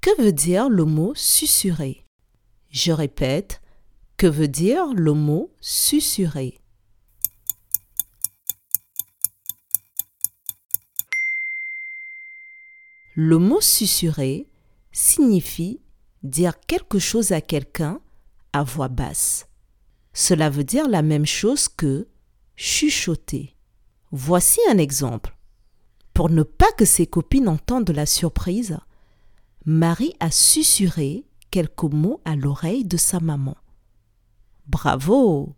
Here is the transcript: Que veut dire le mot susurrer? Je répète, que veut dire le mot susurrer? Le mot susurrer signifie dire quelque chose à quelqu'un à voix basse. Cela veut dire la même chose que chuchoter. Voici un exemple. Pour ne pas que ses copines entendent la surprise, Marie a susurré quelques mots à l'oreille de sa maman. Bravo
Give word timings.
Que 0.00 0.22
veut 0.22 0.32
dire 0.32 0.68
le 0.68 0.84
mot 0.84 1.12
susurrer? 1.16 2.04
Je 2.70 2.92
répète, 2.92 3.60
que 4.16 4.28
veut 4.28 4.46
dire 4.46 4.94
le 4.94 5.12
mot 5.12 5.52
susurrer? 5.60 6.60
Le 13.14 13.38
mot 13.38 13.60
susurrer 13.60 14.46
signifie 14.92 15.80
dire 16.22 16.60
quelque 16.68 17.00
chose 17.00 17.32
à 17.32 17.40
quelqu'un 17.40 18.00
à 18.52 18.62
voix 18.62 18.86
basse. 18.86 19.48
Cela 20.12 20.48
veut 20.48 20.64
dire 20.64 20.88
la 20.88 21.02
même 21.02 21.26
chose 21.26 21.68
que 21.68 22.06
chuchoter. 22.54 23.56
Voici 24.12 24.60
un 24.70 24.78
exemple. 24.78 25.36
Pour 26.14 26.30
ne 26.30 26.44
pas 26.44 26.70
que 26.76 26.84
ses 26.84 27.08
copines 27.08 27.48
entendent 27.48 27.90
la 27.90 28.06
surprise, 28.06 28.78
Marie 29.70 30.14
a 30.18 30.30
susurré 30.30 31.26
quelques 31.50 31.82
mots 31.82 32.22
à 32.24 32.36
l'oreille 32.36 32.86
de 32.86 32.96
sa 32.96 33.20
maman. 33.20 33.54
Bravo 34.66 35.56